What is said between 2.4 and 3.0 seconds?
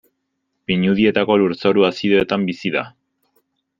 bizi da.